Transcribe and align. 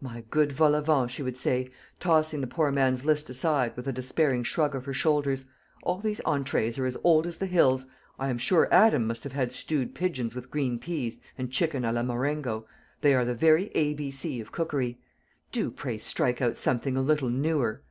"My 0.00 0.22
good 0.28 0.50
Volavent," 0.50 1.08
she 1.12 1.22
would 1.22 1.36
say, 1.38 1.70
tossing 2.00 2.40
the 2.40 2.48
poor 2.48 2.72
man's 2.72 3.04
list 3.04 3.30
aside, 3.30 3.76
with 3.76 3.86
a 3.86 3.92
despairing 3.92 4.42
shrug 4.42 4.74
of 4.74 4.86
her 4.86 4.92
shoulders, 4.92 5.44
"all 5.84 5.98
these 6.00 6.20
entrees 6.24 6.80
are 6.80 6.84
as 6.86 6.96
old 7.04 7.28
as 7.28 7.38
the 7.38 7.46
hills. 7.46 7.86
I 8.18 8.28
am 8.28 8.38
sure 8.38 8.66
Adam 8.72 9.06
must 9.06 9.22
have 9.22 9.34
had 9.34 9.52
stewed 9.52 9.94
pigeons 9.94 10.34
with 10.34 10.50
green 10.50 10.80
peas, 10.80 11.20
and 11.38 11.52
chicken 11.52 11.84
à 11.84 11.94
la 11.94 12.02
Marengo 12.02 12.66
they 13.02 13.14
are 13.14 13.24
the 13.24 13.34
very 13.34 13.68
ABC 13.76 14.40
of 14.40 14.50
cookery. 14.50 14.98
Do, 15.52 15.70
pray, 15.70 15.96
strike 15.96 16.42
out 16.42 16.58
something 16.58 16.96
a 16.96 17.00
little 17.00 17.30
newer. 17.30 17.84